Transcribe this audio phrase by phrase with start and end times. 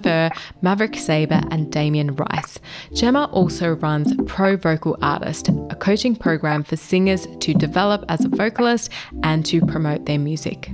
[0.63, 2.61] Maverick Sabre, and Damien Rice.
[2.93, 8.29] Gemma also runs Pro Vocal Artist, a coaching program for singers to develop as a
[8.29, 8.93] vocalist
[9.25, 10.71] and to promote their music.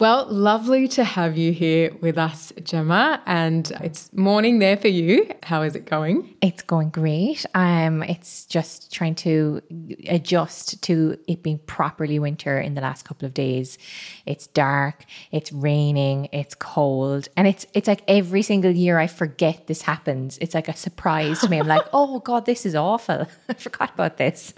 [0.00, 3.20] Well, lovely to have you here with us, Gemma.
[3.26, 5.28] And it's morning there for you.
[5.42, 6.36] How is it going?
[6.40, 7.44] It's going great.
[7.54, 9.60] Um, it's just trying to
[10.06, 13.76] adjust to it being properly winter in the last couple of days.
[14.24, 19.66] It's dark, it's raining, it's cold, and it's it's like every single year I forget
[19.66, 20.38] this happens.
[20.40, 21.58] It's like a surprise to me.
[21.58, 23.26] I'm like, oh god, this is awful.
[23.48, 24.54] I forgot about this.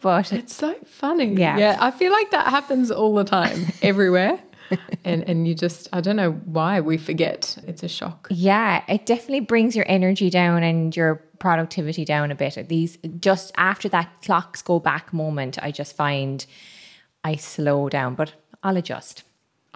[0.00, 1.34] But It's so funny.
[1.34, 1.58] Yeah.
[1.58, 1.76] Yeah.
[1.80, 4.38] I feel like that happens all the time, everywhere.
[5.04, 7.56] And and you just I don't know why we forget.
[7.66, 8.28] It's a shock.
[8.30, 12.68] Yeah, it definitely brings your energy down and your productivity down a bit.
[12.68, 16.44] These just after that clocks go back moment, I just find
[17.24, 19.24] I slow down, but I'll adjust.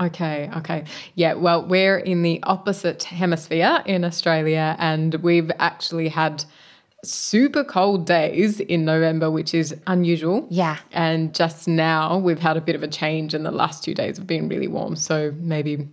[0.01, 0.85] Okay, okay.
[1.15, 6.45] Yeah, well, we're in the opposite hemisphere in Australia, and we've actually had
[7.05, 10.47] super cold days in November, which is unusual.
[10.51, 10.79] Yeah.
[10.93, 14.17] And just now we've had a bit of a change, and the last two days
[14.19, 14.97] have been really warm.
[14.97, 15.89] So maybe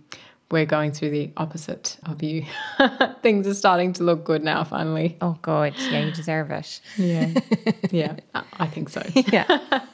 [0.50, 2.44] we're going through the opposite of you.
[3.22, 5.16] Things are starting to look good now, finally.
[5.20, 6.80] Oh god, yeah, you deserve it.
[6.96, 7.32] Yeah.
[7.90, 9.02] yeah, I- I think so.
[9.14, 9.84] Yeah.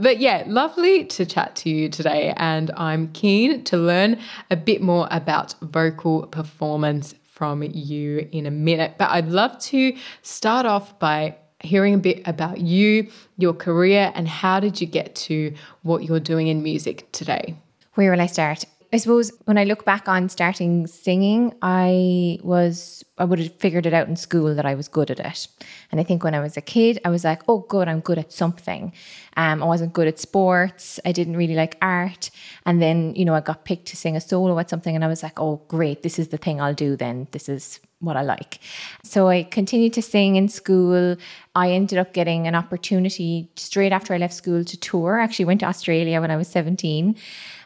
[0.00, 2.32] But yeah, lovely to chat to you today.
[2.36, 4.18] And I'm keen to learn
[4.50, 8.94] a bit more about vocal performance from you in a minute.
[8.96, 14.28] But I'd love to start off by hearing a bit about you, your career, and
[14.28, 15.52] how did you get to
[15.82, 17.56] what you're doing in music today?
[17.94, 18.64] Where will I start?
[18.94, 23.86] I suppose when I look back on starting singing, I was I would have figured
[23.86, 25.48] it out in school that I was good at it.
[25.90, 28.18] And I think when I was a kid, I was like, oh good, I'm good
[28.18, 28.92] at something.
[29.36, 31.00] Um, I wasn't good at sports.
[31.04, 32.30] I didn't really like art.
[32.66, 35.08] And then, you know, I got picked to sing a solo at something and I
[35.08, 37.26] was like, oh great, this is the thing I'll do then.
[37.32, 38.60] This is what I like.
[39.02, 41.16] So I continued to sing in school.
[41.56, 45.18] I ended up getting an opportunity straight after I left school to tour.
[45.18, 47.16] I actually went to Australia when I was 17.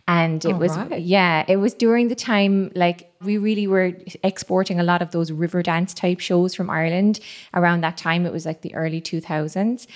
[0.09, 1.03] And it Oh, was, right.
[1.03, 3.93] yeah, it was during the time like we really were
[4.23, 7.21] exporting a lot of those Riverdance type shows from Ireland.
[7.53, 9.87] Around that time, it was like the early 2000s.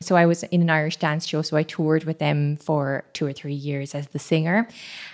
[0.00, 1.40] So I was in an Irish dance show.
[1.40, 4.68] So I toured with them for two or three years as the singer.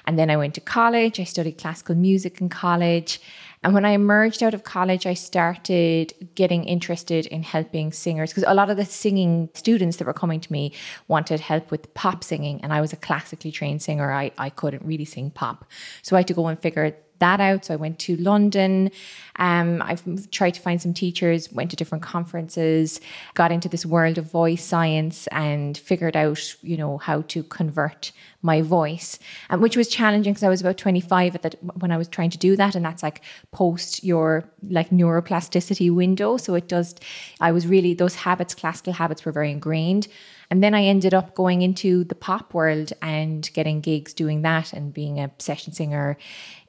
[0.06, 1.20] And then I went to college.
[1.20, 3.20] I studied classical music in college.
[3.68, 8.44] And when I emerged out of college, I started getting interested in helping singers because
[8.46, 10.72] a lot of the singing students that were coming to me
[11.06, 12.60] wanted help with pop singing.
[12.62, 14.10] And I was a classically trained singer.
[14.10, 15.66] I, I couldn't really sing pop.
[16.00, 17.64] So I had to go and figure that out.
[17.64, 18.90] So I went to London.
[19.36, 23.00] Um, I've tried to find some teachers, went to different conferences,
[23.34, 28.12] got into this world of voice science and figured out, you know, how to convert
[28.42, 29.18] my voice,
[29.50, 32.30] um, which was challenging because I was about 25 at that when I was trying
[32.30, 32.74] to do that.
[32.74, 36.36] And that's like post your like neuroplasticity window.
[36.36, 36.94] So it does,
[37.40, 40.08] I was really, those habits, classical habits were very ingrained.
[40.50, 44.72] And then I ended up going into the pop world and getting gigs doing that
[44.72, 46.16] and being a session singer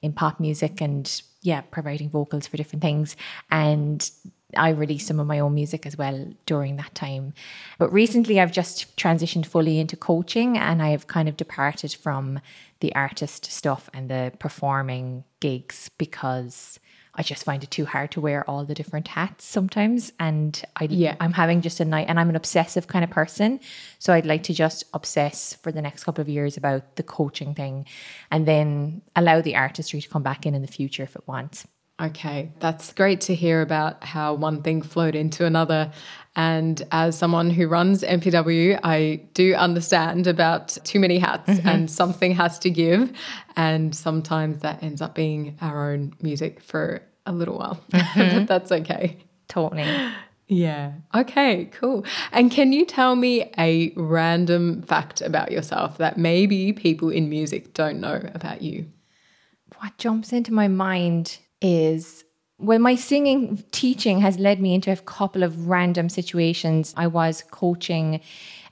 [0.02, 3.16] in pop music and yeah, providing vocals for different things.
[3.50, 4.10] And
[4.58, 7.34] I released some of my own music as well during that time.
[7.78, 12.40] But recently I've just transitioned fully into coaching and I've kind of departed from
[12.80, 16.80] the artist stuff and the performing gigs because
[17.16, 20.12] I just find it too hard to wear all the different hats sometimes.
[20.20, 21.16] And I, Yeah.
[21.20, 23.60] I'm having just a night, and I'm an obsessive kind of person.
[23.98, 27.54] So I'd like to just obsess for the next couple of years about the coaching
[27.56, 27.86] thing
[28.32, 31.68] and then allow the artistry to come back in in the future if it wants.
[32.02, 35.92] Okay, that's great to hear about how one thing flowed into another.
[36.36, 41.68] And as someone who runs MPW, I do understand about too many hats mm-hmm.
[41.68, 43.12] and something has to give.
[43.58, 47.84] And sometimes that ends up being our own music for a little while.
[47.90, 48.46] but mm-hmm.
[48.48, 49.18] that's okay.
[49.50, 49.86] Totally.
[50.48, 50.94] Yeah.
[51.14, 52.06] Okay, cool.
[52.32, 57.74] And can you tell me a random fact about yourself that maybe people in music
[57.74, 58.86] don't know about you?
[59.80, 62.24] what jumps into my mind is
[62.62, 66.94] well, my singing teaching has led me into a couple of random situations.
[66.98, 68.20] I was coaching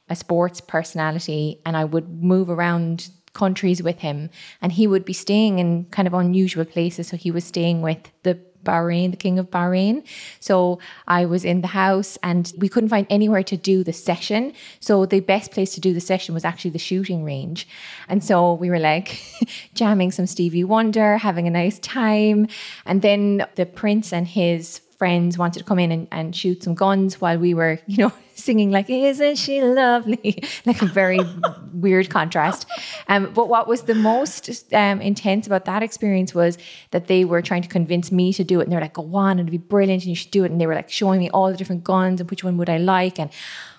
[0.10, 4.30] a sports personality and I would move around countries with him
[4.62, 7.07] and he would be staying in kind of unusual places.
[7.07, 8.38] So he was staying with the
[8.68, 10.04] Bahrain, the king of Bahrain.
[10.40, 14.54] So I was in the house and we couldn't find anywhere to do the session.
[14.80, 17.68] So the best place to do the session was actually the shooting range.
[18.10, 19.22] And so we were like
[19.74, 22.48] jamming some Stevie Wonder, having a nice time.
[22.86, 26.74] And then the prince and his friends wanted to come in and, and shoot some
[26.74, 31.20] guns while we were, you know, singing like "Isn't she lovely?" like a very
[31.74, 32.66] weird contrast.
[33.08, 36.58] Um, but what was the most um, intense about that experience was
[36.92, 39.40] that they were trying to convince me to do it, and they're like, "Go on,
[39.40, 41.52] it'd be brilliant, and you should do it." And they were like showing me all
[41.52, 43.30] the different guns and which one would I like, and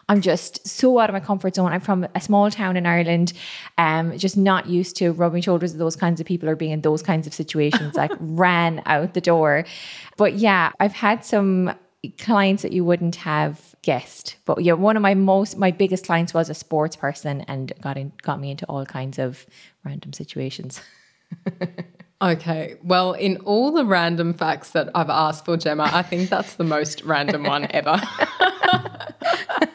[0.08, 1.72] I'm just so out of my comfort zone.
[1.72, 3.32] I'm from a small town in Ireland,
[3.76, 6.80] um, just not used to rubbing shoulders with those kinds of people or being in
[6.80, 7.94] those kinds of situations.
[7.94, 9.64] like ran out the door.
[10.16, 11.74] But yeah, I've had some
[12.18, 14.36] clients that you wouldn't have guessed.
[14.44, 17.96] But yeah, one of my most my biggest clients was a sports person and got
[17.96, 19.46] in got me into all kinds of
[19.84, 20.80] random situations.
[22.20, 26.54] Okay, well, in all the random facts that I've asked for, Gemma, I think that's
[26.54, 28.00] the most random one ever.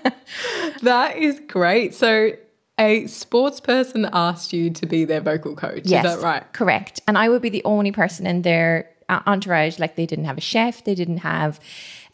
[0.81, 1.93] that is great.
[1.93, 2.31] So,
[2.79, 5.83] a sports person asked you to be their vocal coach.
[5.85, 6.53] Yes, Is that right?
[6.53, 7.01] Correct.
[7.07, 9.79] And I would be the only person in their uh, entourage.
[9.79, 11.59] Like they didn't have a chef, they didn't have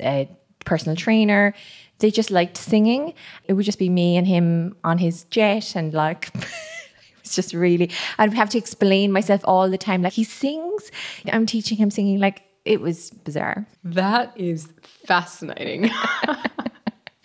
[0.01, 0.29] a
[0.65, 1.53] personal trainer.
[1.99, 3.13] They just liked singing.
[3.45, 6.31] It would just be me and him on his jet, and like
[7.19, 7.91] it's just really.
[8.17, 10.01] I'd have to explain myself all the time.
[10.01, 10.91] Like he sings,
[11.31, 12.19] I'm teaching him singing.
[12.19, 13.65] Like it was bizarre.
[13.83, 14.71] That is
[15.05, 15.89] fascinating.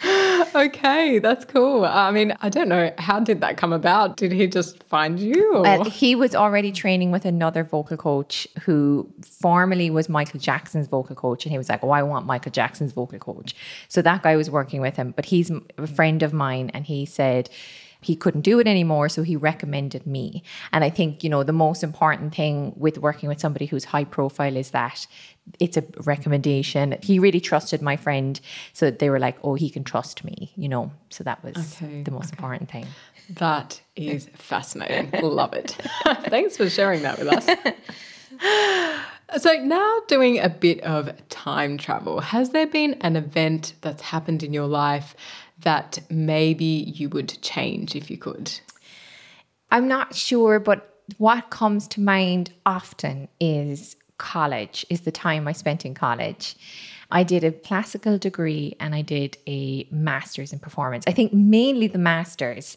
[0.55, 1.85] okay, that's cool.
[1.85, 2.93] I mean, I don't know.
[2.99, 4.17] How did that come about?
[4.17, 5.63] Did he just find you?
[5.65, 11.17] Uh, he was already training with another vocal coach who formerly was Michael Jackson's vocal
[11.17, 11.45] coach.
[11.45, 13.55] And he was like, Oh, I want Michael Jackson's vocal coach.
[13.89, 16.71] So that guy was working with him, but he's a friend of mine.
[16.75, 17.49] And he said,
[18.05, 20.43] he couldn't do it anymore so he recommended me
[20.73, 24.05] and i think you know the most important thing with working with somebody who's high
[24.05, 25.07] profile is that
[25.61, 28.41] it's a recommendation he really trusted my friend
[28.73, 32.03] so they were like oh he can trust me you know so that was Okay,
[32.03, 32.87] the most important thing
[33.31, 35.11] That is fascinating.
[35.23, 35.71] Love it.
[36.35, 37.47] Thanks for sharing that with us.
[39.39, 44.43] So, now doing a bit of time travel, has there been an event that's happened
[44.45, 45.17] in your life
[45.59, 48.53] that maybe you would change if you could?
[49.71, 55.53] I'm not sure, but what comes to mind often is college, is the time I
[55.53, 56.57] spent in college.
[57.11, 61.05] I did a classical degree and I did a master's in performance.
[61.07, 62.77] I think mainly the master's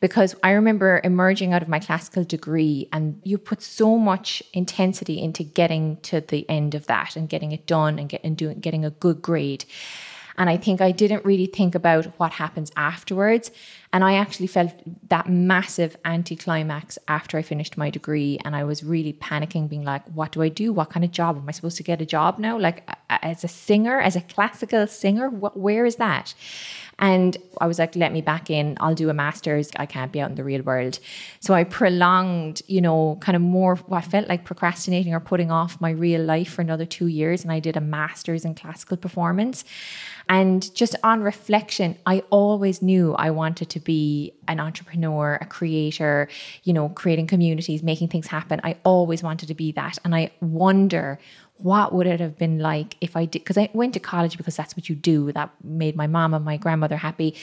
[0.00, 5.20] because I remember emerging out of my classical degree and you put so much intensity
[5.22, 8.58] into getting to the end of that and getting it done and, get, and doing,
[8.60, 9.64] getting a good grade.
[10.38, 13.50] And I think I didn't really think about what happens afterwards.
[13.92, 14.72] And I actually felt
[15.08, 18.38] that massive anticlimax after I finished my degree.
[18.44, 20.72] And I was really panicking, being like, what do I do?
[20.72, 21.36] What kind of job?
[21.36, 22.58] Am I supposed to get a job now?
[22.58, 25.28] Like as a singer, as a classical singer?
[25.28, 26.34] What, where is that?
[26.98, 28.76] And I was like, let me back in.
[28.80, 29.70] I'll do a master's.
[29.76, 30.98] I can't be out in the real world.
[31.40, 35.80] So I prolonged, you know, kind of more, I felt like procrastinating or putting off
[35.80, 37.42] my real life for another two years.
[37.44, 39.64] And I did a master's in classical performance.
[40.28, 46.28] And just on reflection, I always knew I wanted to be an entrepreneur, a creator,
[46.64, 48.60] you know, creating communities, making things happen.
[48.64, 49.98] I always wanted to be that.
[50.04, 51.18] And I wonder
[51.58, 54.56] what would it have been like if I did, because I went to college because
[54.56, 55.32] that's what you do.
[55.32, 57.34] That made my mom and my grandmother happy.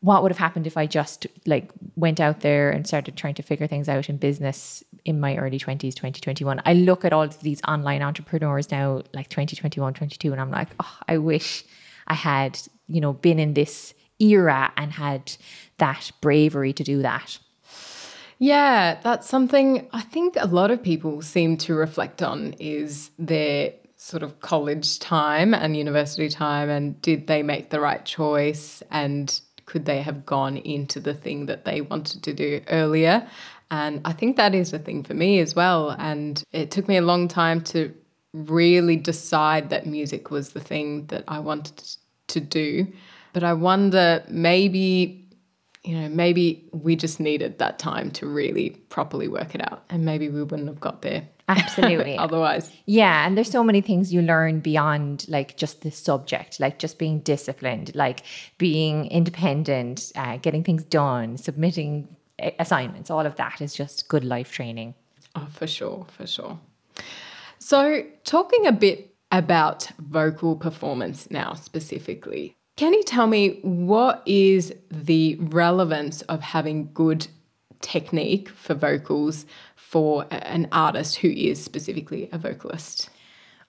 [0.00, 3.42] What would have happened if I just like went out there and started trying to
[3.42, 6.60] figure things out in business in my early 20s, 2021?
[6.64, 10.68] I look at all of these online entrepreneurs now, like 2021, 22, and I'm like,
[10.80, 11.64] oh, I wish
[12.08, 12.58] I had,
[12.88, 15.36] you know, been in this era and had
[15.78, 17.38] that bravery to do that.
[18.38, 23.72] Yeah, that's something I think a lot of people seem to reflect on is their
[23.96, 29.40] sort of college time and university time and did they make the right choice and
[29.64, 33.26] could they have gone into the thing that they wanted to do earlier?
[33.70, 35.90] And I think that is a thing for me as well.
[35.98, 37.94] And it took me a long time to
[38.32, 41.80] really decide that music was the thing that I wanted
[42.28, 42.86] to do.
[43.32, 45.28] But I wonder maybe,
[45.84, 49.84] you know, maybe we just needed that time to really properly work it out.
[49.90, 52.16] And maybe we wouldn't have got there Absolutely.
[52.18, 52.70] otherwise.
[52.86, 56.98] Yeah, and there's so many things you learn beyond like just the subject, like just
[56.98, 58.22] being disciplined, like
[58.58, 62.16] being independent, uh, getting things done, submitting
[62.58, 63.10] assignments.
[63.10, 64.94] All of that is just good life training.
[65.34, 66.58] Oh, for sure, for sure.
[67.58, 74.74] So, talking a bit about vocal performance now specifically, can you tell me what is
[74.90, 77.28] the relevance of having good
[77.80, 79.46] technique for vocals
[79.76, 83.08] for an artist who is specifically a vocalist?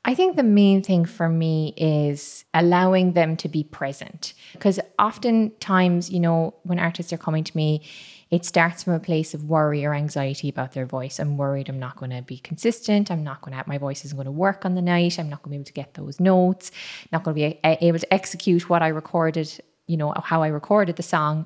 [0.05, 4.33] I think the main thing for me is allowing them to be present.
[4.51, 7.86] Because oftentimes, you know, when artists are coming to me,
[8.29, 11.19] it starts from a place of worry or anxiety about their voice.
[11.19, 13.12] I'm worried I'm not going to be consistent.
[13.12, 15.19] I'm not going to, my voice isn't going to work on the night.
[15.19, 16.72] I'm not going to be able to get those notes,
[17.12, 19.57] not going to be able to execute what I recorded,
[19.88, 21.45] you know, how I recorded the song.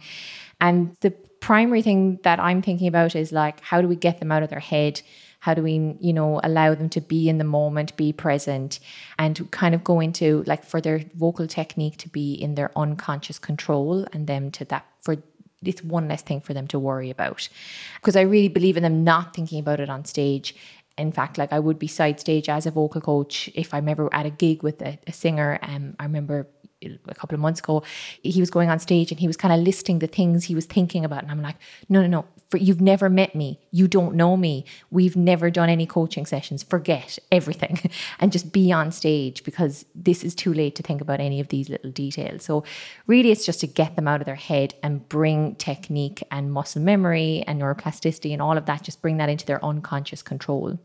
[0.62, 1.12] And the
[1.42, 4.50] primary thing that I'm thinking about is like, how do we get them out of
[4.50, 5.02] their head?
[5.40, 8.80] How do we, you know, allow them to be in the moment, be present,
[9.18, 13.40] and kind of go into like for their vocal technique to be in their unconscious
[13.40, 15.18] control and them to that for
[15.64, 17.50] it's one less thing for them to worry about.
[17.96, 20.56] Because I really believe in them not thinking about it on stage.
[20.98, 24.14] In fact, like I would be side stage as a vocal coach if I'm ever
[24.14, 25.60] at a gig with a, a singer.
[25.62, 26.48] Um, I remember
[26.82, 27.84] a couple of months ago,
[28.22, 30.66] he was going on stage and he was kind of listing the things he was
[30.66, 31.24] thinking about.
[31.24, 31.56] And I'm like,
[31.90, 33.60] no, no, no, for, you've never met me.
[33.72, 34.66] You don't know me.
[34.92, 36.64] We've never done any coaching sessions.
[36.64, 41.20] Forget everything and just be on stage because this is too late to think about
[41.20, 42.44] any of these little details.
[42.44, 42.64] So,
[43.06, 46.82] really, it's just to get them out of their head and bring technique and muscle
[46.82, 50.80] memory and neuroplasticity and all of that, just bring that into their unconscious control.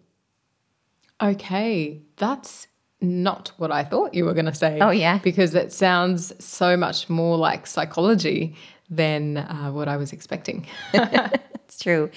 [1.21, 2.67] Okay, that's
[3.03, 4.79] not what I thought you were going to say.
[4.81, 5.19] Oh, yeah?
[5.19, 8.57] Because it sounds so much more like psychology
[8.89, 10.67] than uh, what I was expecting.
[11.73, 12.11] It's true.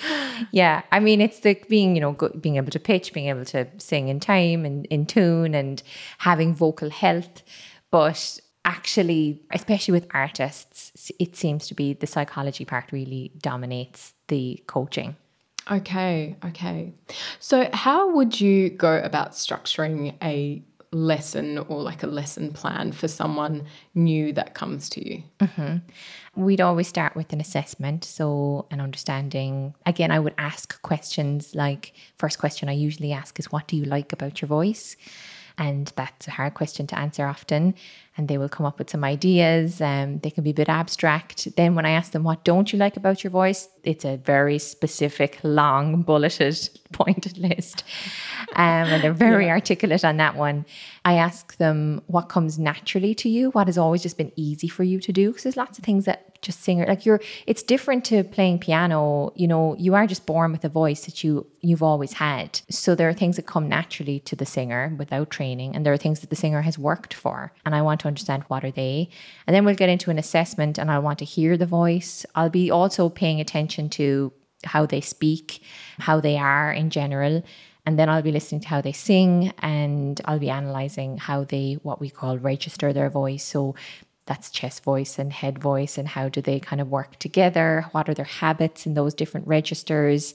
[0.51, 0.81] Yeah.
[0.91, 3.65] I mean, it's the being, you know, go, being able to pitch, being able to
[3.77, 5.81] sing in time and in tune and
[6.17, 7.41] having vocal health.
[7.89, 14.61] But actually, especially with artists, it seems to be the psychology part really dominates the
[14.67, 15.15] coaching.
[15.71, 16.93] Okay, okay.
[17.39, 20.61] So, how would you go about structuring a
[20.95, 25.23] lesson or like a lesson plan for someone new that comes to you?
[25.39, 25.77] Mm-hmm.
[26.41, 28.03] We'd always start with an assessment.
[28.03, 29.75] So, an understanding.
[29.85, 33.85] Again, I would ask questions like, first question I usually ask is, What do you
[33.85, 34.95] like about your voice?
[35.57, 37.75] And that's a hard question to answer often.
[38.17, 39.81] And they will come up with some ideas.
[39.81, 41.55] Um, they can be a bit abstract.
[41.57, 43.67] Then, when I ask them, What don't you like about your voice?
[43.83, 47.83] It's a very specific, long, bulleted, pointed list.
[48.53, 50.65] Um, and they're very articulate on that one.
[51.03, 53.51] I ask them, What comes naturally to you?
[53.51, 55.29] What has always just been easy for you to do?
[55.29, 59.33] Because there's lots of things that just singer like you're it's different to playing piano
[59.35, 62.93] you know you are just born with a voice that you you've always had so
[62.93, 66.19] there are things that come naturally to the singer without training and there are things
[66.19, 69.09] that the singer has worked for and i want to understand what are they.
[69.45, 72.25] And then we'll get into an assessment and i want to hear the voice.
[72.35, 74.31] I'll be also paying attention to
[74.63, 75.61] how they speak
[75.99, 77.43] how they are in general.
[77.85, 81.77] And then I'll be listening to how they sing and I'll be analyzing how they,
[81.83, 83.43] what we call register their voice.
[83.43, 83.75] So
[84.25, 87.85] that's chest voice and head voice and how do they kind of work together?
[87.91, 90.33] What are their habits in those different registers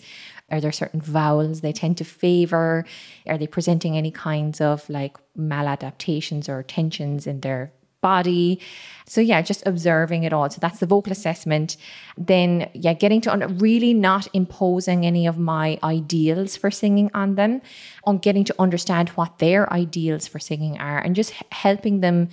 [0.51, 2.85] are there certain vowels they tend to favor?
[3.27, 8.59] Are they presenting any kinds of like maladaptations or tensions in their body?
[9.07, 10.49] So yeah just observing it all.
[10.51, 11.77] So that's the vocal assessment.
[12.17, 17.63] Then yeah getting to really not imposing any of my ideals for singing on them
[18.05, 22.29] on getting to understand what their ideals for singing are and just helping them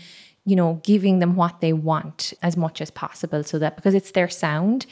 [0.48, 4.12] you know, giving them what they want as much as possible so that because it's
[4.12, 4.86] their sound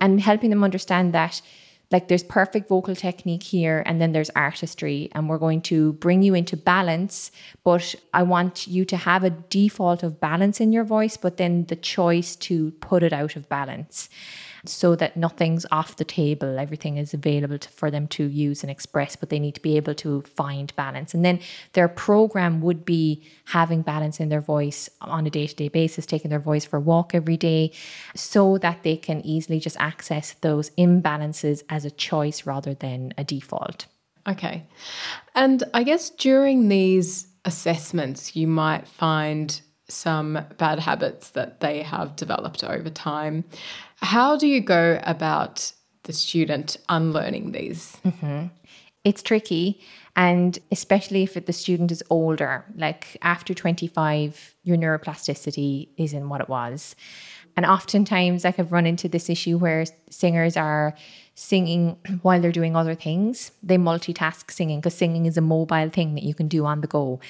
[0.00, 1.42] and helping them understand that
[1.90, 6.22] like there's perfect vocal technique here and then there's artistry and we're going to bring
[6.22, 7.30] you into balance
[7.64, 11.64] but i want you to have a default of balance in your voice but then
[11.66, 14.08] the choice to put it out of balance
[14.64, 18.70] so that nothing's off the table everything is available to, for them to use and
[18.70, 21.38] express but they need to be able to find balance and then
[21.72, 26.38] their program would be having balance in their voice on a day-to-day basis taking their
[26.38, 27.72] voice for a walk every day
[28.14, 33.24] so that they can easily just access those imbalances as a choice rather than a
[33.24, 33.86] default
[34.28, 34.66] Okay.
[35.34, 42.16] And I guess during these assessments, you might find some bad habits that they have
[42.16, 43.44] developed over time.
[44.02, 45.72] How do you go about
[46.04, 47.96] the student unlearning these?
[48.04, 48.46] Mm-hmm.
[49.04, 49.80] it's tricky.
[50.16, 56.48] And especially if the student is older, like after 25, your neuroplasticity isn't what it
[56.48, 56.96] was.
[57.56, 60.94] And oftentimes, like I've run into this issue where singers are
[61.34, 63.52] singing while they're doing other things.
[63.62, 66.86] They multitask singing because singing is a mobile thing that you can do on the
[66.86, 67.20] go.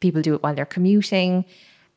[0.00, 1.44] People do it while they're commuting,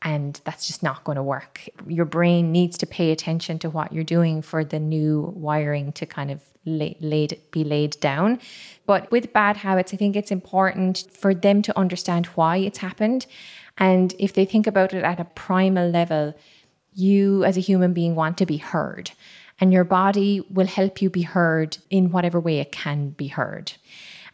[0.02, 1.68] and that's just not going to work.
[1.86, 6.06] Your brain needs to pay attention to what you're doing for the new wiring to
[6.06, 8.38] kind of lay, laid be laid down.
[8.86, 13.26] But with bad habits, I think it's important for them to understand why it's happened.
[13.76, 16.34] And if they think about it at a primal level,
[16.94, 19.10] you as a human being want to be heard.
[19.60, 23.72] And your body will help you be heard in whatever way it can be heard.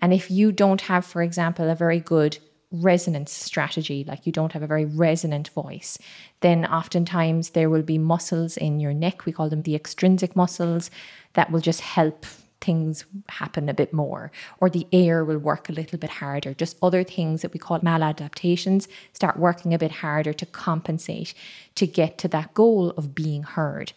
[0.00, 2.38] And if you don't have, for example, a very good
[2.82, 5.98] resonance strategy, like you don't have a very resonant voice,
[6.40, 10.90] then oftentimes there will be muscles in your neck, we call them the extrinsic muscles,
[11.34, 12.26] that will just help
[12.60, 16.54] things happen a bit more, or the air will work a little bit harder.
[16.54, 21.34] Just other things that we call maladaptations start working a bit harder to compensate
[21.74, 23.92] to get to that goal of being heard.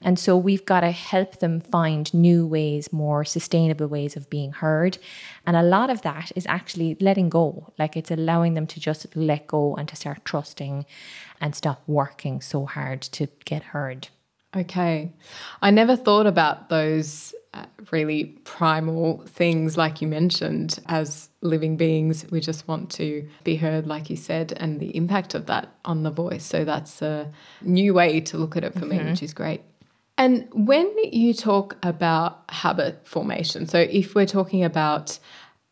[0.00, 4.52] And so we've got to help them find new ways, more sustainable ways of being
[4.52, 4.98] heard.
[5.46, 9.14] And a lot of that is actually letting go, like it's allowing them to just
[9.16, 10.86] let go and to start trusting
[11.40, 14.08] and stop working so hard to get heard.
[14.56, 15.12] Okay.
[15.60, 17.34] I never thought about those
[17.90, 22.26] really primal things, like you mentioned, as living beings.
[22.30, 26.02] We just want to be heard, like you said, and the impact of that on
[26.02, 26.44] the voice.
[26.44, 27.30] So that's a
[27.62, 29.10] new way to look at it for me, mm-hmm.
[29.10, 29.62] which is great.
[30.16, 35.18] And when you talk about habit formation, so if we're talking about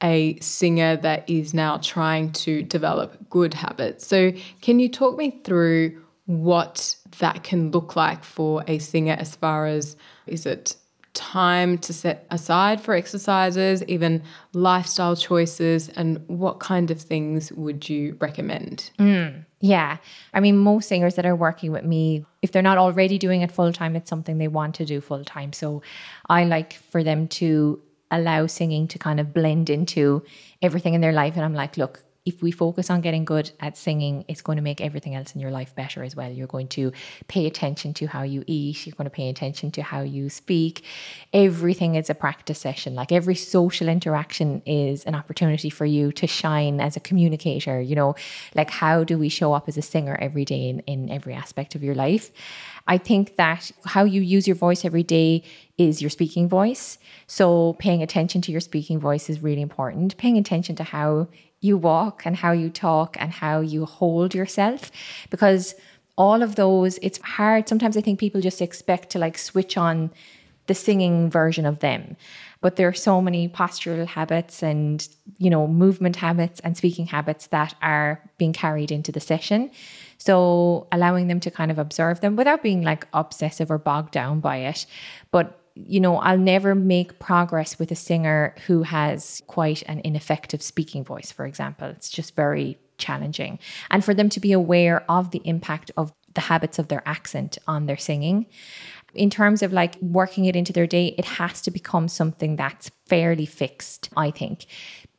[0.02, 5.30] a singer that is now trying to develop good habits, so can you talk me
[5.30, 9.96] through what that can look like for a singer as far as
[10.26, 10.76] is it
[11.14, 14.22] time to set aside for exercises, even
[14.54, 18.90] lifestyle choices, and what kind of things would you recommend?
[18.98, 19.98] Mm, yeah.
[20.32, 23.52] I mean, most singers that are working with me, if they're not already doing it
[23.52, 25.52] full time, it's something they want to do full time.
[25.52, 25.82] So
[26.28, 30.22] I like for them to allow singing to kind of blend into
[30.60, 31.34] everything in their life.
[31.36, 34.62] And I'm like, look, if we focus on getting good at singing, it's going to
[34.62, 36.30] make everything else in your life better as well.
[36.30, 36.92] You're going to
[37.26, 40.84] pay attention to how you eat, you're going to pay attention to how you speak.
[41.32, 42.94] Everything is a practice session.
[42.94, 47.80] Like every social interaction is an opportunity for you to shine as a communicator.
[47.80, 48.14] You know,
[48.54, 51.74] like how do we show up as a singer every day in, in every aspect
[51.74, 52.30] of your life?
[52.86, 55.42] I think that how you use your voice every day
[55.78, 56.98] is your speaking voice.
[57.26, 60.16] So paying attention to your speaking voice is really important.
[60.16, 61.28] Paying attention to how
[61.62, 64.92] you walk and how you talk and how you hold yourself.
[65.30, 65.74] Because
[66.18, 67.68] all of those it's hard.
[67.68, 70.10] Sometimes i think people just expect to like switch on
[70.66, 72.16] the singing version of them.
[72.60, 77.46] But there are so many postural habits and you know movement habits and speaking habits
[77.48, 79.70] that are being carried into the session.
[80.18, 84.40] So allowing them to kind of observe them without being like obsessive or bogged down
[84.40, 84.86] by it.
[85.30, 90.62] But you know, I'll never make progress with a singer who has quite an ineffective
[90.62, 91.88] speaking voice, for example.
[91.88, 93.58] It's just very challenging.
[93.90, 97.58] And for them to be aware of the impact of the habits of their accent
[97.66, 98.46] on their singing.
[99.14, 102.90] In terms of like working it into their day, it has to become something that's
[103.06, 104.66] fairly fixed, I think.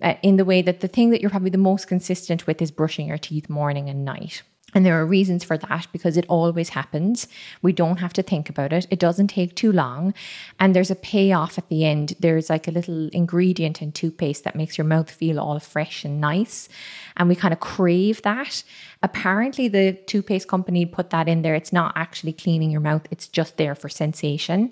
[0.01, 2.71] Uh, in the way that the thing that you're probably the most consistent with is
[2.71, 4.41] brushing your teeth morning and night.
[4.73, 7.27] And there are reasons for that because it always happens.
[7.61, 8.87] We don't have to think about it.
[8.89, 10.13] It doesn't take too long.
[10.59, 12.13] And there's a payoff at the end.
[12.19, 16.19] There's like a little ingredient in toothpaste that makes your mouth feel all fresh and
[16.19, 16.69] nice.
[17.17, 18.63] And we kind of crave that.
[19.01, 21.55] Apparently, the toothpaste company put that in there.
[21.55, 24.71] It's not actually cleaning your mouth, it's just there for sensation.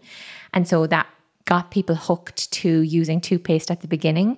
[0.54, 1.08] And so that
[1.46, 4.38] got people hooked to using toothpaste at the beginning.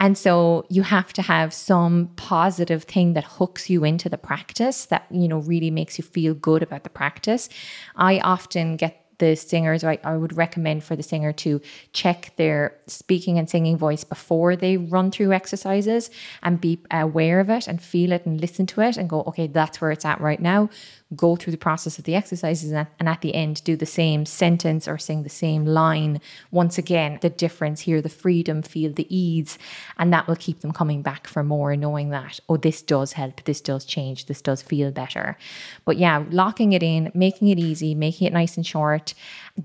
[0.00, 4.86] And so you have to have some positive thing that hooks you into the practice
[4.86, 7.50] that, you know, really makes you feel good about the practice.
[7.96, 11.60] I often get the singers, I, I would recommend for the singer to
[11.92, 16.10] check their speaking and singing voice before they run through exercises
[16.42, 19.46] and be aware of it and feel it and listen to it and go, okay,
[19.46, 20.70] that's where it's at right now
[21.16, 24.24] go through the process of the exercises and, and at the end do the same
[24.24, 26.20] sentence or sing the same line.
[26.50, 29.58] Once again the difference here the freedom feel the ease
[29.98, 33.42] and that will keep them coming back for more knowing that oh this does help
[33.44, 35.36] this does change this does feel better.
[35.84, 39.14] But yeah locking it in making it easy making it nice and short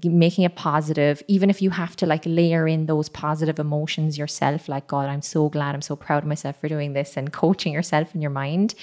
[0.03, 4.67] making it positive even if you have to like layer in those positive emotions yourself
[4.67, 7.71] like god i'm so glad i'm so proud of myself for doing this and coaching
[7.71, 8.73] yourself in your mind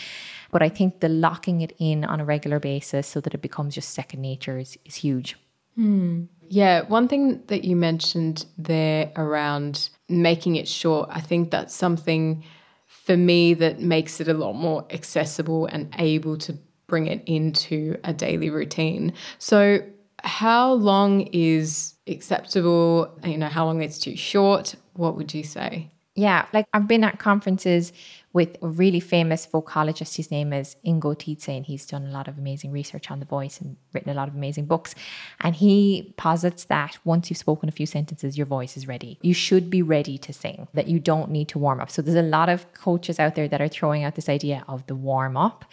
[0.52, 3.74] but I think the locking it in on a regular basis so that it becomes
[3.74, 5.36] just second nature is, is huge.
[5.74, 6.24] Hmm.
[6.48, 12.44] Yeah, one thing that you mentioned there around making it short, I think that's something
[12.86, 17.96] for me that makes it a lot more accessible and able to bring it into
[18.04, 19.14] a daily routine.
[19.38, 19.80] So,
[20.24, 23.18] how long is acceptable?
[23.24, 24.74] You know, how long it's too short?
[24.92, 25.90] What would you say?
[26.14, 27.92] Yeah, like I've been at conferences
[28.32, 30.16] with a really famous vocalist.
[30.16, 33.26] His name is Ingo Titze, and he's done a lot of amazing research on the
[33.26, 34.94] voice and written a lot of amazing books.
[35.40, 39.18] And he posits that once you've spoken a few sentences, your voice is ready.
[39.22, 41.90] You should be ready to sing, that you don't need to warm up.
[41.90, 44.86] So there's a lot of coaches out there that are throwing out this idea of
[44.86, 45.64] the warm up.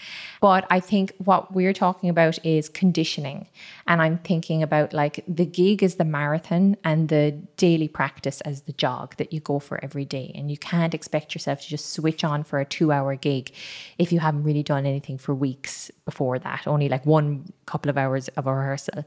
[0.42, 3.48] But I think what we're talking about is conditioning.
[3.88, 8.62] And I'm thinking about like the gig is the marathon and the daily practice as
[8.62, 10.32] the jog that you go for every day.
[10.36, 13.52] And you can't expect yourself to just switch on for a two hour gig
[13.98, 17.98] if you haven't really done anything for weeks before that, only like one couple of
[17.98, 19.06] hours of a rehearsal.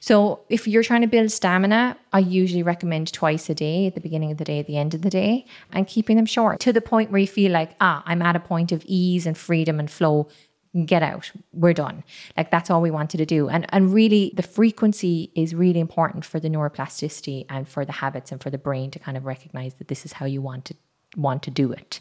[0.00, 4.00] So, if you're trying to build stamina, I usually recommend twice a day at the
[4.00, 6.72] beginning of the day, at the end of the day, and keeping them short to
[6.72, 9.80] the point where you feel like, ah, I'm at a point of ease and freedom
[9.80, 10.28] and flow.
[10.84, 11.32] Get out.
[11.52, 12.04] We're done.
[12.36, 13.48] Like that's all we wanted to do.
[13.48, 18.30] And and really the frequency is really important for the neuroplasticity and for the habits
[18.30, 20.74] and for the brain to kind of recognize that this is how you want to
[21.16, 22.00] want to do it.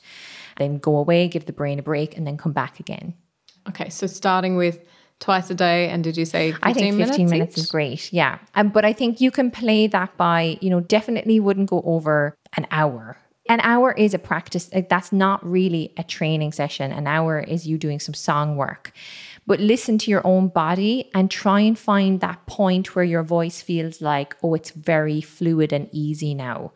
[0.57, 3.13] Then go away, give the brain a break, and then come back again.
[3.69, 4.79] Okay, so starting with
[5.19, 7.31] twice a day, and did you say 15 I think 15 minutes?
[7.31, 8.13] minutes, is great.
[8.13, 8.39] Yeah.
[8.55, 12.35] Um, but I think you can play that by, you know, definitely wouldn't go over
[12.55, 13.17] an hour.
[13.49, 14.69] An hour is a practice.
[14.73, 16.91] Like, that's not really a training session.
[16.91, 18.91] An hour is you doing some song work.
[19.45, 23.61] But listen to your own body and try and find that point where your voice
[23.61, 26.73] feels like, oh, it's very fluid and easy now.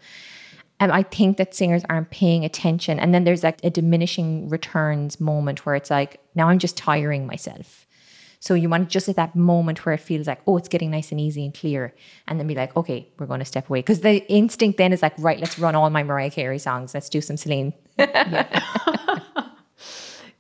[0.82, 3.00] And I think that singers aren't paying attention.
[3.00, 7.28] And then there's like a diminishing returns moment where it's like, now I'm just tiring
[7.28, 7.86] myself.
[8.40, 11.12] So you want just at that moment where it feels like, oh, it's getting nice
[11.12, 11.94] and easy and clear.
[12.28, 13.82] And then be like, okay, we're going to step away.
[13.82, 16.96] Because the instinct then is like, right, let's run all my Mariah Carey songs.
[16.96, 17.74] Let's do some Celine.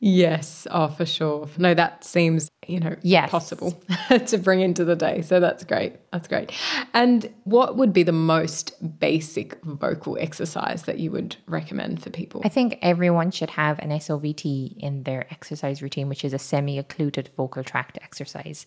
[0.03, 1.47] Yes, oh, for sure.
[1.59, 3.29] No, that seems, you know, Yes.
[3.29, 3.79] possible
[4.25, 5.21] to bring into the day.
[5.21, 5.93] So that's great.
[6.11, 6.51] That's great.
[6.95, 12.41] And what would be the most basic vocal exercise that you would recommend for people?
[12.43, 16.79] I think everyone should have an SOVT in their exercise routine, which is a semi
[16.79, 18.65] occluded vocal tract exercise.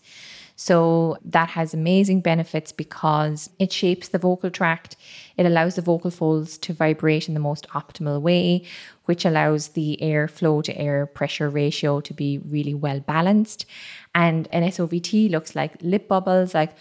[0.55, 4.95] So that has amazing benefits because it shapes the vocal tract.
[5.35, 8.63] It allows the vocal folds to vibrate in the most optimal way,
[9.05, 13.65] which allows the air flow to air pressure ratio to be really well balanced.
[14.13, 16.75] And an SOVT looks like lip bubbles, like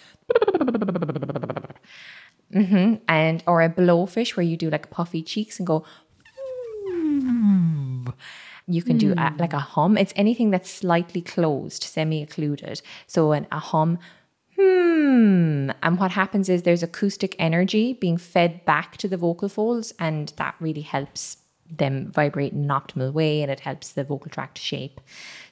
[2.52, 3.00] Mhm.
[3.08, 5.84] and or a blowfish where you do like puffy cheeks and go
[8.66, 9.98] you can do a, like a hum.
[9.98, 12.80] It's anything that's slightly closed, semi-occluded.
[13.06, 13.98] So an, a hum,
[14.58, 15.70] hmm.
[15.82, 20.32] And what happens is there's acoustic energy being fed back to the vocal folds, and
[20.36, 21.38] that really helps
[21.70, 25.00] them vibrate in an optimal way and it helps the vocal tract shape.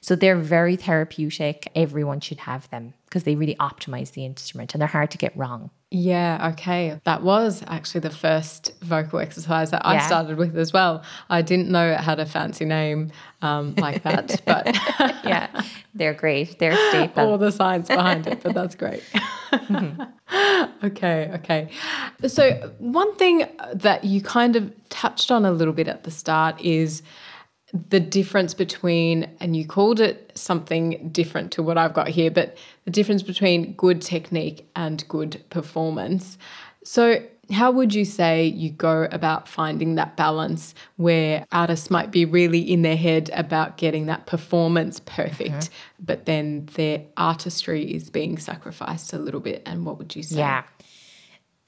[0.01, 1.71] So they're very therapeutic.
[1.75, 5.37] Everyone should have them because they really optimize the instrument and they're hard to get
[5.37, 5.69] wrong.
[5.91, 6.99] Yeah, okay.
[7.03, 10.07] That was actually the first vocal exercise that I Yeah.
[10.07, 11.03] started with as well.
[11.29, 13.11] I didn't know it had a fancy name
[13.43, 14.65] um, like that, but
[15.23, 15.47] Yeah,
[15.93, 16.57] they're great.
[16.57, 17.23] They're staple.
[17.23, 19.03] all the science behind it, but that's great.
[20.83, 21.69] okay, okay.
[22.27, 23.45] So, one thing
[23.75, 27.03] that you kind of touched on a little bit at the start is
[27.73, 32.55] the difference between, and you called it something different to what I've got here, but
[32.85, 36.37] the difference between good technique and good performance.
[36.83, 42.23] So, how would you say you go about finding that balance where artists might be
[42.23, 45.73] really in their head about getting that performance perfect, mm-hmm.
[45.99, 49.61] but then their artistry is being sacrificed a little bit?
[49.65, 50.37] And what would you say?
[50.37, 50.63] Yeah.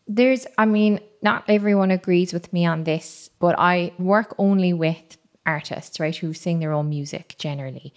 [0.07, 5.17] There's, I mean, not everyone agrees with me on this, but I work only with
[5.45, 7.93] artists, right, who sing their own music generally.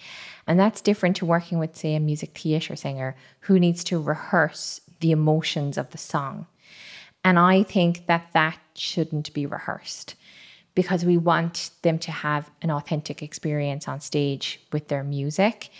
[0.47, 4.81] And that's different to working with, say, a music theatre singer who needs to rehearse
[5.01, 6.47] the emotions of the song.
[7.25, 10.15] And I think that that shouldn't be rehearsed
[10.75, 15.71] because we want them to have an authentic experience on stage with their music.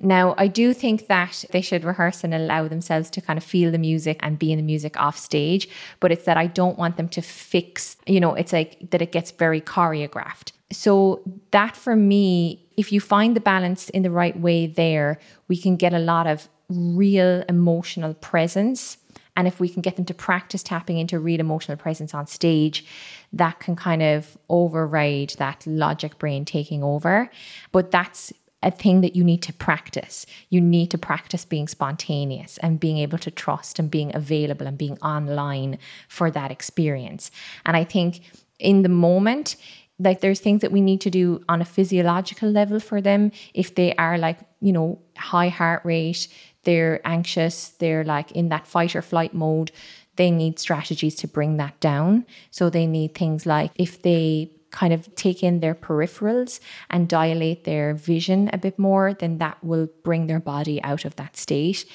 [0.00, 3.70] Now, I do think that they should rehearse and allow themselves to kind of feel
[3.70, 5.68] the music and be in the music off stage,
[6.00, 9.12] but it's that I don't want them to fix, you know, it's like that it
[9.12, 10.52] gets very choreographed.
[10.72, 15.56] So, that for me, if you find the balance in the right way there, we
[15.56, 18.98] can get a lot of real emotional presence.
[19.36, 22.84] And if we can get them to practice tapping into real emotional presence on stage,
[23.32, 27.30] that can kind of override that logic brain taking over.
[27.70, 30.26] But that's a thing that you need to practice.
[30.48, 34.78] You need to practice being spontaneous and being able to trust and being available and
[34.78, 37.30] being online for that experience.
[37.64, 38.20] And I think
[38.58, 39.56] in the moment,
[39.98, 43.74] like there's things that we need to do on a physiological level for them if
[43.74, 46.28] they are like, you know, high heart rate,
[46.64, 49.72] they're anxious, they're like in that fight or flight mode.
[50.16, 52.26] They need strategies to bring that down.
[52.50, 57.64] So they need things like if they kind of take in their peripherals and dilate
[57.64, 61.86] their vision a bit more, then that will bring their body out of that state.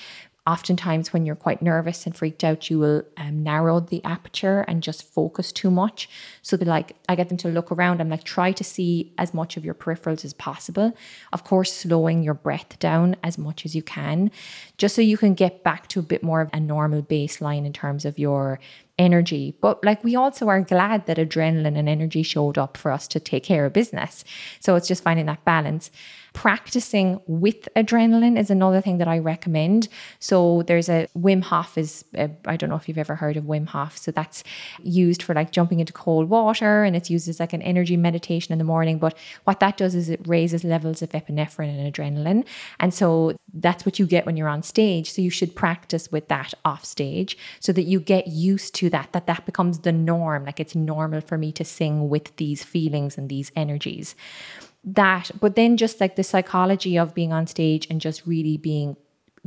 [0.48, 4.82] Oftentimes, when you're quite nervous and freaked out, you will um, narrow the aperture and
[4.82, 6.10] just focus too much.
[6.42, 8.02] So, they like, I get them to look around.
[8.02, 10.94] I'm like, try to see as much of your peripherals as possible.
[11.32, 14.32] Of course, slowing your breath down as much as you can,
[14.78, 17.74] just so you can get back to a bit more of a normal baseline in
[17.74, 18.60] terms of your
[18.98, 19.56] energy.
[19.62, 23.20] But like we also are glad that adrenaline and energy showed up for us to
[23.20, 24.24] take care of business.
[24.60, 25.92] So it's just finding that balance.
[26.34, 29.90] Practicing with adrenaline is another thing that I recommend.
[30.20, 33.44] So there's a Wim Hof is uh, I don't know if you've ever heard of
[33.44, 33.98] Wim Hof.
[33.98, 34.44] So that's
[34.82, 38.54] used for like jumping into cold water and it's used as like an energy meditation
[38.54, 38.98] in the morning.
[38.98, 42.46] But what that does is it raises levels of epinephrine and adrenaline.
[42.80, 45.12] And so that's what you get when you're on stage.
[45.12, 49.12] So you should practice with that off stage so that you get used to that,
[49.12, 50.46] that that becomes the norm.
[50.46, 54.16] Like it's normal for me to sing with these feelings and these energies
[54.84, 58.98] that, but then just like the psychology of being on stage and just really being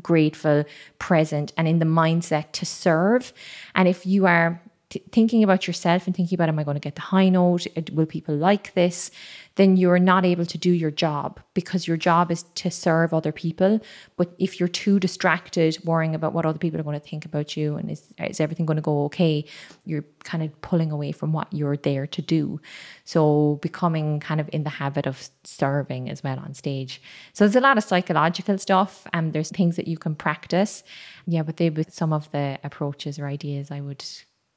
[0.03, 0.65] grateful,
[0.99, 3.33] present, and in the mindset to serve.
[3.75, 6.81] And if you are t- thinking about yourself and thinking about, am I going to
[6.81, 7.67] get the high note?
[7.93, 9.11] Will people like this?
[9.57, 13.31] Then you're not able to do your job because your job is to serve other
[13.31, 13.81] people.
[14.17, 17.57] But if you're too distracted worrying about what other people are going to think about
[17.57, 19.45] you and is, is everything going to go okay,
[19.85, 22.61] you're kind of pulling away from what you're there to do.
[23.05, 27.01] So becoming kind of in the habit of serving as well on stage.
[27.33, 30.83] So there's a lot of psychological stuff and there's things that you can practice.
[31.27, 34.05] Yeah, but they with some of the approaches or ideas I would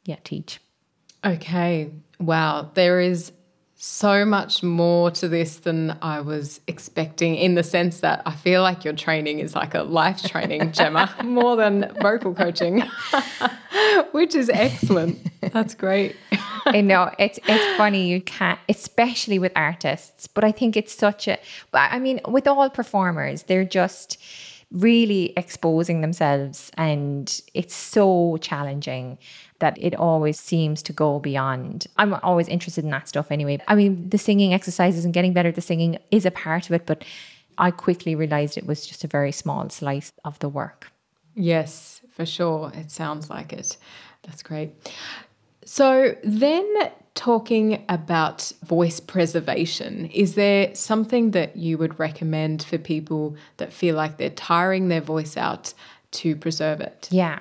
[0.06, 0.60] yeah teach.
[1.26, 1.92] Okay.
[2.20, 2.72] Wow.
[2.74, 3.32] There is
[3.80, 8.64] so much more to this than I was expecting in the sense that I feel
[8.64, 12.84] like your training is like a life training, Gemma, more than vocal coaching,
[14.12, 15.20] which is excellent.
[15.54, 16.16] That's great.
[16.66, 20.26] I know it's it's funny you can't, especially with artists.
[20.26, 21.38] But I think it's such a.
[21.72, 24.18] But I mean, with all performers, they're just
[24.72, 29.20] really exposing themselves, and it's so challenging
[29.60, 31.88] that it always seems to go beyond.
[31.98, 33.60] I'm always interested in that stuff anyway.
[33.68, 36.74] I mean, the singing exercises and getting better at the singing is a part of
[36.74, 37.04] it, but
[37.58, 40.92] I quickly realized it was just a very small slice of the work.
[41.36, 42.72] Yes, for sure.
[42.76, 43.78] It sounds like it.
[44.24, 44.74] That's great.
[45.66, 53.36] So, then talking about voice preservation, is there something that you would recommend for people
[53.58, 55.74] that feel like they're tiring their voice out
[56.12, 57.08] to preserve it?
[57.12, 57.40] Yeah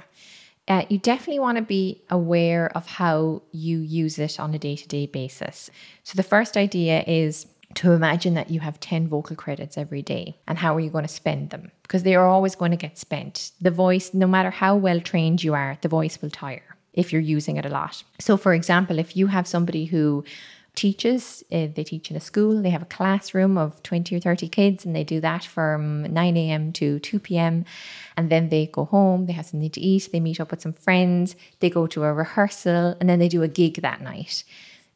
[0.68, 4.76] uh, you definitely want to be aware of how you use it on a day
[4.76, 5.70] to day basis.
[6.02, 10.38] So, the first idea is to imagine that you have 10 vocal credits every day
[10.46, 11.70] and how are you going to spend them?
[11.82, 13.52] Because they are always going to get spent.
[13.60, 17.20] The voice, no matter how well trained you are, the voice will tire if you're
[17.20, 18.02] using it a lot.
[18.18, 20.24] So, for example, if you have somebody who
[20.76, 21.42] teaches.
[21.50, 22.62] Uh, they teach in a school.
[22.62, 26.36] They have a classroom of 20 or 30 kids, and they do that from 9
[26.36, 26.72] a.m.
[26.74, 27.64] to 2 p.m.
[28.16, 30.72] And then they go home, they have something to eat, they meet up with some
[30.72, 34.44] friends, they go to a rehearsal, and then they do a gig that night.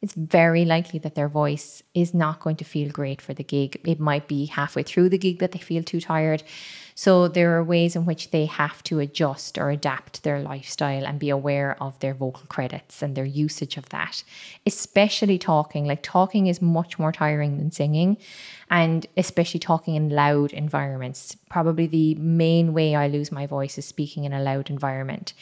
[0.01, 3.79] It's very likely that their voice is not going to feel great for the gig.
[3.85, 6.41] It might be halfway through the gig that they feel too tired.
[6.95, 11.19] So there are ways in which they have to adjust or adapt their lifestyle and
[11.19, 14.23] be aware of their vocal credits and their usage of that.
[14.65, 18.17] Especially talking, like talking is much more tiring than singing,
[18.71, 21.37] and especially talking in loud environments.
[21.47, 25.33] Probably the main way I lose my voice is speaking in a loud environment.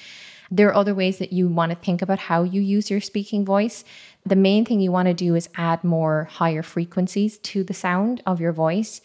[0.51, 3.45] There are other ways that you want to think about how you use your speaking
[3.45, 3.83] voice.
[4.29, 8.21] The main thing you want to do is add more higher frequencies to the sound
[8.27, 9.01] of your voice.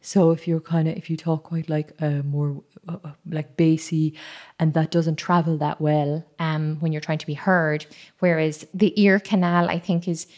[0.00, 3.56] So if you're kind of if you talk quite like uh, more uh, uh, like
[3.56, 4.14] bassy,
[4.60, 7.86] and that doesn't travel that well um, when you're trying to be heard,
[8.20, 10.28] whereas the ear canal I think is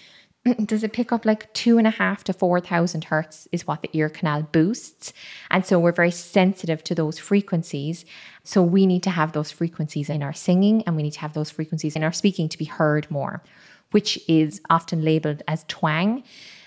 [0.64, 3.82] does it pick up like two and a half to four thousand hertz is what
[3.82, 5.12] the ear canal boosts,
[5.50, 8.06] and so we're very sensitive to those frequencies.
[8.42, 11.34] So we need to have those frequencies in our singing, and we need to have
[11.34, 13.42] those frequencies in our speaking to be heard more,
[13.90, 16.22] which is often labeled as twang.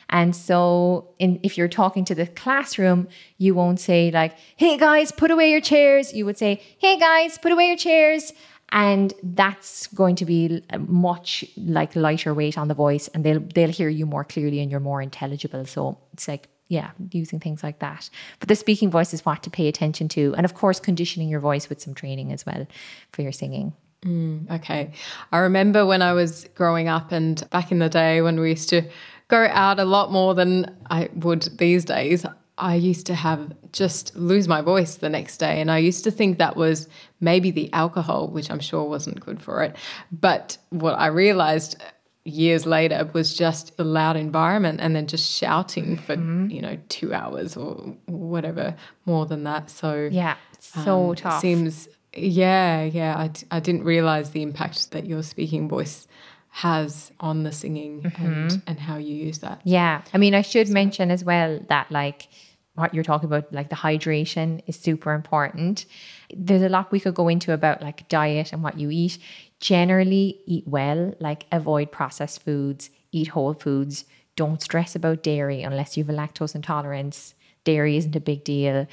[0.10, 3.08] And so, in, if you're talking to the classroom,
[3.38, 6.14] you won't say, like, hey guys, put away your chairs.
[6.14, 8.32] You would say, hey guys, put away your chairs.
[8.70, 13.70] And that's going to be much like lighter weight on the voice, and they'll they'll
[13.70, 15.66] hear you more clearly and you're more intelligible.
[15.66, 18.10] So it's like yeah, using things like that.
[18.40, 20.34] But the speaking voice is what to pay attention to.
[20.36, 22.66] And of course, conditioning your voice with some training as well
[23.12, 23.74] for your singing.
[24.52, 24.92] Okay.
[25.32, 28.70] I remember when I was growing up and back in the day when we used
[28.70, 28.84] to
[29.28, 32.26] go out a lot more than I would these days,
[32.58, 35.60] I used to have just lose my voice the next day.
[35.60, 36.88] And I used to think that was
[37.20, 39.76] maybe the alcohol, which I'm sure wasn't good for it.
[40.12, 41.82] But what I realized
[42.26, 47.14] years later was just a loud environment and then just shouting for, you know, two
[47.14, 49.70] hours or whatever more than that.
[49.70, 51.42] So Yeah, so um, tough.
[51.42, 53.18] Seems, yeah, yeah.
[53.18, 56.08] I, d- I didn't realize the impact that your speaking voice
[56.50, 58.58] has on the singing and, mm-hmm.
[58.68, 59.62] and how you use that.
[59.64, 60.02] Yeah.
[60.14, 62.28] I mean, I should mention as well that, like,
[62.76, 65.86] what you're talking about, like the hydration is super important.
[66.36, 69.20] There's a lot we could go into about like diet and what you eat.
[69.60, 74.06] Generally, eat well, like avoid processed foods, eat whole foods.
[74.36, 77.36] Don't stress about dairy unless you have a lactose intolerance.
[77.64, 78.88] Dairy isn't a big deal.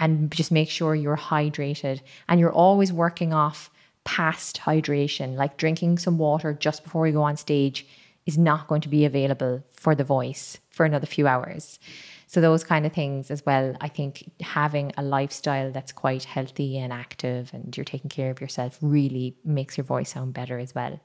[0.00, 3.70] And just make sure you're hydrated and you're always working off
[4.04, 7.86] past hydration, like drinking some water just before you go on stage
[8.26, 11.78] is not going to be available for the voice for another few hours.
[12.26, 13.76] So those kind of things as well.
[13.80, 18.40] I think having a lifestyle that's quite healthy and active and you're taking care of
[18.40, 21.00] yourself really makes your voice sound better as well.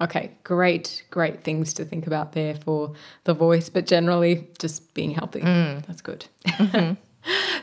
[0.00, 2.92] Okay, great, great things to think about there for
[3.24, 5.40] the voice, but generally just being healthy.
[5.40, 5.84] Mm.
[5.86, 6.26] That's good.
[6.46, 6.94] Mm-hmm.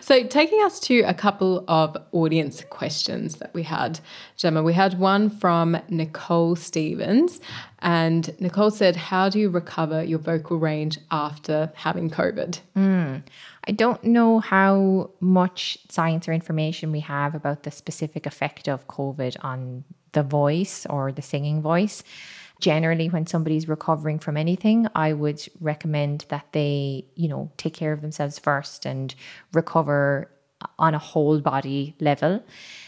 [0.02, 4.00] so, taking us to a couple of audience questions that we had,
[4.38, 7.40] Gemma, we had one from Nicole Stevens.
[7.80, 12.60] And Nicole said, How do you recover your vocal range after having COVID?
[12.76, 13.18] Hmm.
[13.68, 18.88] I don't know how much science or information we have about the specific effect of
[18.88, 22.04] COVID on the voice or the singing voice.
[22.60, 27.92] Generally, when somebody's recovering from anything, I would recommend that they, you know, take care
[27.92, 29.14] of themselves first and
[29.54, 30.30] recover
[30.80, 32.44] on a whole body level.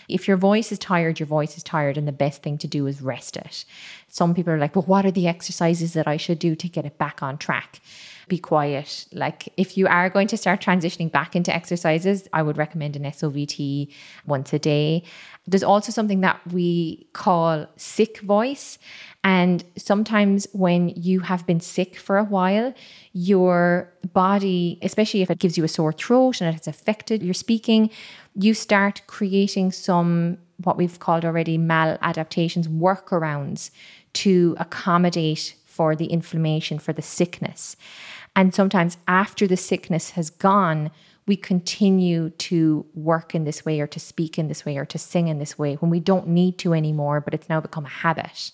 [0.07, 2.87] If your voice is tired, your voice is tired, and the best thing to do
[2.87, 3.65] is rest it.
[4.07, 6.85] Some people are like, well, what are the exercises that I should do to get
[6.85, 7.81] it back on track?
[8.27, 9.07] Be quiet.
[9.13, 13.03] Like, if you are going to start transitioning back into exercises, I would recommend an
[13.03, 13.89] SOVT
[14.25, 15.03] once a day.
[15.45, 18.79] There's also something that we call sick voice.
[19.23, 22.73] And sometimes when you have been sick for a while,
[23.13, 27.33] your body, especially if it gives you a sore throat and it has affected your
[27.33, 27.89] speaking,
[28.35, 33.69] you start creating some what we've called already maladaptations, workarounds
[34.13, 37.77] to accommodate for the inflammation, for the sickness.
[38.35, 40.89] And sometimes after the sickness has gone,
[41.27, 44.97] we continue to work in this way or to speak in this way or to
[44.97, 47.89] sing in this way when we don't need to anymore, but it's now become a
[47.89, 48.51] habit.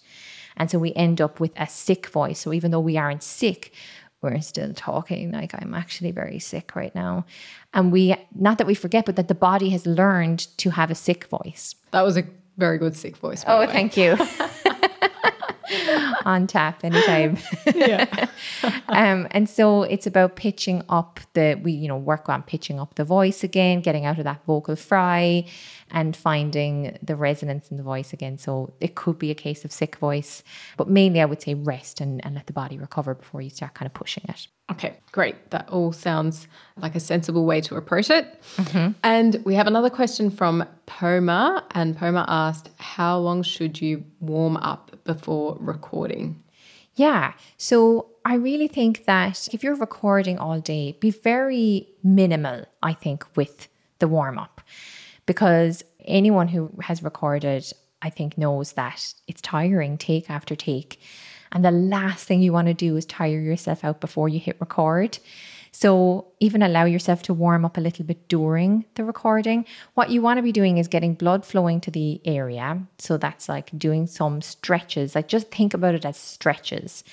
[0.57, 2.39] And so we end up with a sick voice.
[2.39, 3.73] So even though we aren't sick,
[4.21, 7.25] we're still talking like I'm actually very sick right now.
[7.73, 10.95] And we, not that we forget, but that the body has learned to have a
[10.95, 11.75] sick voice.
[11.91, 12.23] That was a
[12.57, 13.43] very good sick voice.
[13.47, 14.17] Oh, thank you.
[16.25, 17.37] On tap anytime.
[17.73, 18.27] Yeah.
[18.87, 22.95] um, and so it's about pitching up the we you know work on pitching up
[22.95, 25.45] the voice again, getting out of that vocal fry,
[25.91, 28.37] and finding the resonance in the voice again.
[28.37, 30.43] So it could be a case of sick voice,
[30.77, 33.73] but mainly I would say rest and, and let the body recover before you start
[33.73, 34.47] kind of pushing it.
[34.73, 35.51] Okay, great.
[35.51, 38.41] That all sounds like a sensible way to approach it.
[39.03, 41.65] And we have another question from Poma.
[41.71, 46.43] And Poma asked, How long should you warm up before recording?
[46.95, 47.33] Yeah.
[47.57, 53.25] So I really think that if you're recording all day, be very minimal, I think,
[53.35, 53.67] with
[53.99, 54.61] the warm up.
[55.25, 60.99] Because anyone who has recorded, I think, knows that it's tiring take after take.
[61.53, 64.57] And the last thing you want to do is tire yourself out before you hit
[64.59, 65.19] record.
[65.71, 69.65] So even allow yourself to warm up a little bit during the recording.
[69.95, 72.85] What you want to be doing is getting blood flowing to the area.
[72.99, 75.15] So that's like doing some stretches.
[75.15, 77.03] Like just think about it as stretches.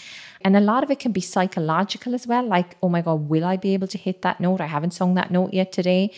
[0.42, 2.44] And a lot of it can be psychological as well.
[2.46, 4.60] Like, oh my God, will I be able to hit that note?
[4.60, 6.12] I haven't sung that note yet today.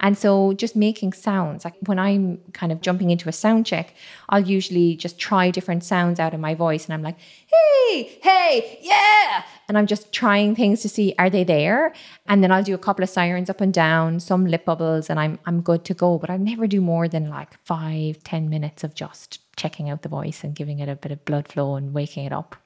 [0.00, 1.64] And so just making sounds.
[1.64, 3.94] Like when I'm kind of jumping into a sound check,
[4.28, 6.86] I'll usually just try different sounds out of my voice.
[6.86, 9.44] And I'm like, hey, hey, yeah.
[9.68, 11.92] And I'm just trying things to see are they there?
[12.26, 15.20] And then I'll do a couple of sirens up and down, some lip bubbles, and
[15.20, 16.18] I'm I'm good to go.
[16.18, 20.08] But I never do more than like five, ten minutes of just checking out the
[20.08, 22.56] voice and giving it a bit of blood flow and waking it up.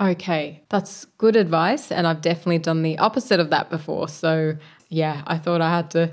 [0.00, 1.92] Okay, that's good advice.
[1.92, 4.08] And I've definitely done the opposite of that before.
[4.08, 4.56] So,
[4.88, 6.10] yeah, I thought I had to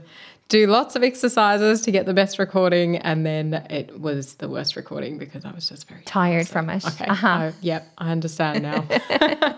[0.50, 2.98] do lots of exercises to get the best recording.
[2.98, 6.86] And then it was the worst recording because I was just very Tired from it.
[6.86, 7.06] Okay.
[7.06, 7.28] Uh-huh.
[7.28, 8.86] I- yep, I understand now.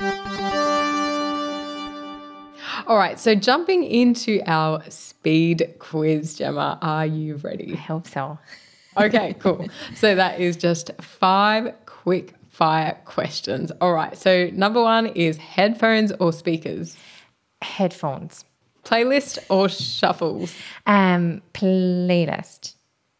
[2.86, 7.74] All right, so jumping into our speed quiz, Gemma, are you ready?
[7.74, 8.38] I hope so.
[8.96, 9.66] Okay, cool.
[9.94, 13.70] so that is just five quick fire questions.
[13.80, 16.96] All right, so number one is headphones or speakers,
[17.62, 18.44] Headphones.
[18.84, 20.52] playlist or shuffles.
[20.84, 22.74] Um, playlist.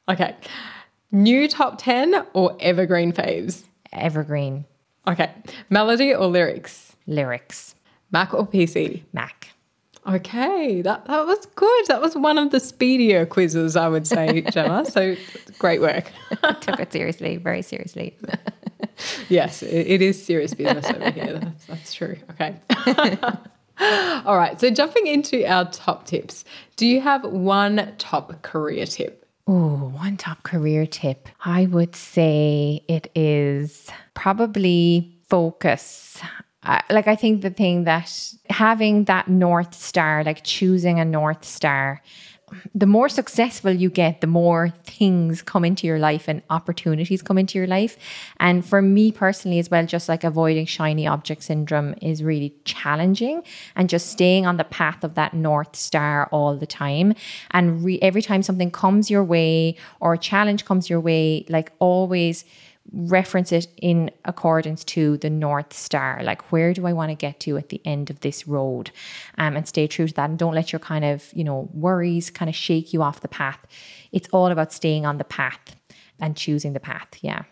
[0.09, 0.34] Okay,
[1.12, 3.62] new top 10 or evergreen faves.
[3.93, 4.64] Evergreen.
[5.07, 5.30] Okay,
[5.70, 7.76] melody or lyrics, Lyrics.
[8.11, 9.03] Mac or PC.
[9.12, 9.51] Mac.
[10.09, 11.86] Okay, that, that was good.
[11.88, 14.86] That was one of the speedier quizzes, I would say, Gemma.
[14.86, 15.16] So
[15.59, 16.11] great work.
[16.61, 18.16] Took it seriously, very seriously.
[19.28, 21.38] Yes, it, it is serious business over here.
[21.40, 22.16] That's, that's true.
[22.32, 22.56] Okay.
[24.24, 24.61] All right.
[24.61, 26.44] So jumping into our top tips,
[26.76, 29.24] do you have one top career tip?
[29.46, 31.28] Oh, one top career tip.
[31.44, 36.20] I would say it is probably focus.
[36.90, 42.02] Like, I think the thing that having that North Star, like choosing a North Star,
[42.74, 47.38] the more successful you get, the more things come into your life and opportunities come
[47.38, 47.96] into your life.
[48.40, 53.42] And for me personally, as well, just like avoiding shiny object syndrome is really challenging
[53.76, 57.14] and just staying on the path of that North Star all the time.
[57.50, 61.72] And re- every time something comes your way or a challenge comes your way, like
[61.78, 62.44] always
[62.93, 66.20] reference it in accordance to the north star.
[66.22, 68.91] Like where do i want to get to at the end of this road?
[69.36, 72.30] Um, and stay true to that and don't let your kind of you know worries
[72.30, 73.59] kind of shake you off the path.
[74.12, 75.76] It's all about staying on the path
[76.20, 77.43] and choosing the path yeah.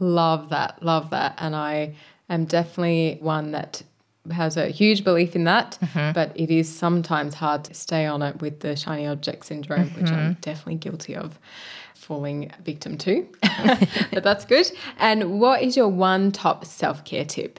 [0.00, 0.82] Love that.
[0.82, 1.34] Love that.
[1.38, 1.94] And I
[2.28, 3.82] am definitely one that
[4.30, 5.78] has a huge belief in that,
[6.14, 10.10] but it is sometimes hard to stay on it with the shiny object syndrome, which
[10.10, 11.38] I'm definitely guilty of
[12.04, 13.26] falling victim to.
[14.12, 14.70] but that's good.
[14.98, 17.58] And what is your one top self care tip?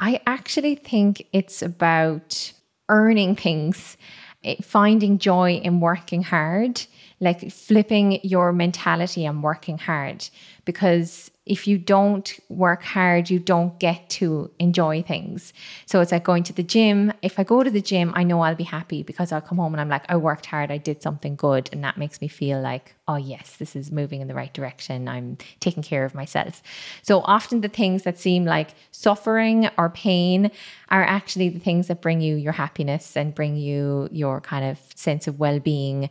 [0.00, 2.52] I actually think it's about
[2.88, 3.96] earning things,
[4.44, 6.82] eh, finding joy in working hard,
[7.20, 10.28] like flipping your mentality and working hard.
[10.64, 15.52] Because if you don't work hard, you don't get to enjoy things.
[15.84, 17.12] So it's like going to the gym.
[17.20, 19.74] If I go to the gym, I know I'll be happy because I'll come home
[19.74, 21.68] and I'm like, I worked hard, I did something good.
[21.70, 25.06] And that makes me feel like, oh, yes, this is moving in the right direction.
[25.06, 26.62] I'm taking care of myself.
[27.02, 30.50] So often the things that seem like suffering or pain
[30.88, 34.78] are actually the things that bring you your happiness and bring you your kind of
[34.94, 36.08] sense of well being.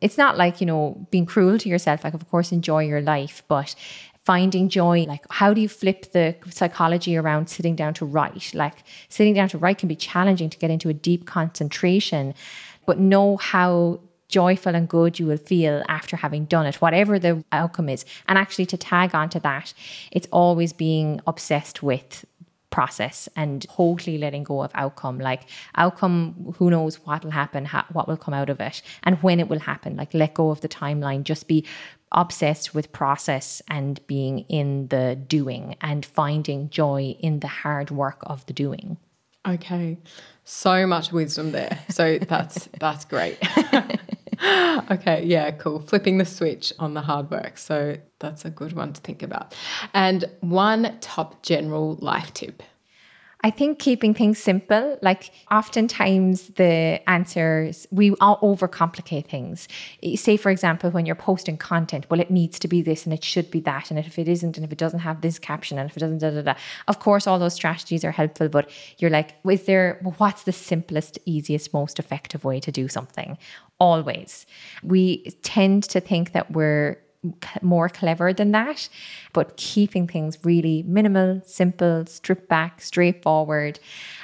[0.00, 2.04] It's not like, you know, being cruel to yourself.
[2.04, 3.74] Like, of course, enjoy your life, but
[4.26, 8.52] finding joy like how do you flip the psychology around sitting down to write?
[8.52, 12.34] Like sitting down to write can be challenging to get into a deep concentration
[12.86, 17.44] but know how joyful and good you will feel after having done it whatever the
[17.52, 18.04] outcome is.
[18.26, 19.72] And actually to tag onto that
[20.10, 22.24] it's always being obsessed with
[22.70, 25.18] process and totally letting go of outcome.
[25.18, 25.42] Like
[25.76, 29.40] outcome who knows what will happen ha- what will come out of it and when
[29.40, 29.96] it will happen.
[29.96, 31.22] Like let go of the timeline.
[31.22, 31.64] Just be
[32.12, 38.18] obsessed with process and being in the doing and finding joy in the hard work
[38.22, 38.96] of the doing
[39.46, 39.98] Okay.
[40.44, 41.78] So much wisdom there.
[41.88, 43.38] So that's that's great.
[44.90, 45.80] okay, yeah, cool.
[45.80, 47.58] Flipping the switch on the hard work.
[47.58, 49.54] So that's a good one to think about.
[49.94, 52.62] And one top general life tip.
[53.46, 59.68] I think keeping things simple, like oftentimes the answers, we all overcomplicate things.
[60.02, 63.14] Eh, say, for example, when you're posting content, well, it needs to be this and
[63.14, 63.88] it should be that.
[63.88, 66.18] And if it isn't, and if it doesn't have this caption, and if it doesn't,
[66.18, 66.54] da da da.
[66.88, 68.68] Of course, all those strategies are helpful, but
[68.98, 73.38] you're like, is there, what's the simplest, easiest, most effective way to do something?
[73.78, 74.44] Always.
[74.82, 76.98] We tend to think that we're
[77.62, 78.88] more clever than that,
[79.32, 83.78] but keeping things really minimal, simple, stripped back, straightforward.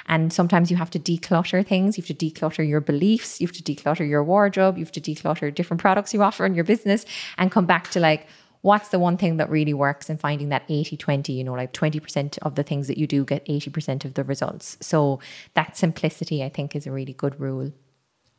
[0.07, 1.97] And sometimes you have to declutter things.
[1.97, 3.39] You have to declutter your beliefs.
[3.39, 4.77] You have to declutter your wardrobe.
[4.77, 7.05] You have to declutter different products you offer in your business
[7.37, 8.27] and come back to like,
[8.63, 11.73] what's the one thing that really works and finding that 80 20 you know like
[11.73, 15.19] 20% of the things that you do get 80% of the results so
[15.53, 17.73] that simplicity i think is a really good rule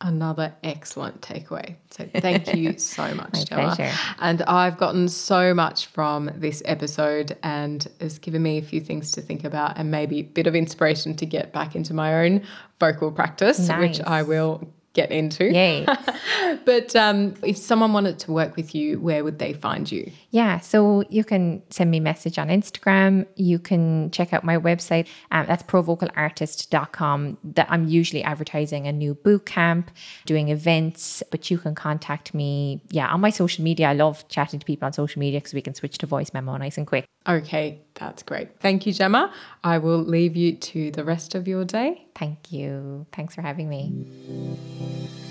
[0.01, 1.77] Another excellent takeaway.
[1.91, 3.75] So thank you so much, My Gemma.
[3.75, 3.93] pleasure.
[4.19, 9.13] And I've gotten so much from this episode and it's given me a few things
[9.13, 12.43] to think about and maybe a bit of inspiration to get back into my own
[12.81, 15.53] vocal practice, which I will get into.
[15.53, 15.87] Yay.
[16.65, 20.11] but um, if someone wanted to work with you, where would they find you?
[20.31, 23.27] Yeah, so you can send me a message on Instagram.
[23.37, 25.07] You can check out my website.
[25.31, 27.39] Um, that's provocalartist.com.
[27.45, 29.91] That I'm usually advertising a new boot camp,
[30.25, 32.81] doing events, but you can contact me.
[32.91, 33.89] Yeah, on my social media.
[33.89, 36.57] I love chatting to people on social media because we can switch to voice memo
[36.57, 37.05] nice and quick.
[37.27, 38.61] Okay, that's great.
[38.61, 39.33] Thank you, Gemma.
[39.63, 42.07] I will leave you to the rest of your day.
[42.15, 43.07] Thank you.
[43.13, 45.31] Thanks for having me.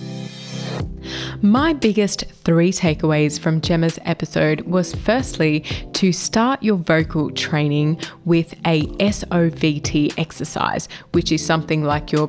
[1.42, 5.62] My biggest three takeaways from Gemma's episode was firstly
[5.94, 12.28] to start your vocal training with a SOVT exercise, which is something like your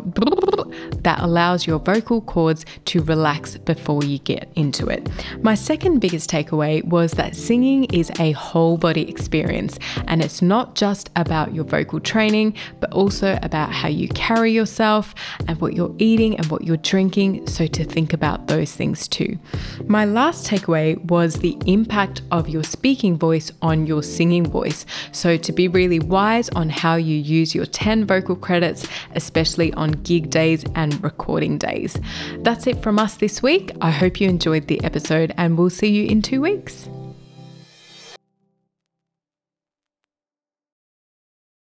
[1.02, 5.08] that allows your vocal cords to relax before you get into it.
[5.42, 9.78] My second biggest takeaway was that singing is a whole body experience
[10.08, 15.14] and it's not just about your vocal training, but also about how you carry yourself
[15.46, 17.46] and what you're eating and what you're drinking.
[17.46, 18.12] So to think
[18.46, 19.38] those things too.
[19.86, 24.86] My last takeaway was the impact of your speaking voice on your singing voice.
[25.12, 29.92] So to be really wise on how you use your 10 vocal credits, especially on
[29.92, 31.98] gig days and recording days.
[32.38, 33.72] That's it from us this week.
[33.80, 36.88] I hope you enjoyed the episode and we'll see you in two weeks.